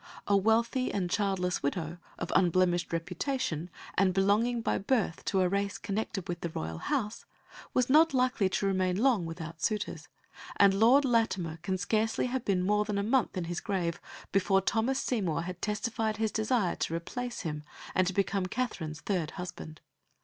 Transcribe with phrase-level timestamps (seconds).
[0.25, 5.77] A wealthy and childless widow, of unblemished reputation, and belonging by birth to a race
[5.77, 7.25] connected with the royal house,
[7.75, 10.07] was not likely to remain long without suitors,
[10.55, 14.01] and Lord Latimer can scarcely have been more than a month in his grave
[14.31, 17.63] before Thomas Seymour had testified his desire to replace him
[17.93, 19.81] and to become Katherine's third husband.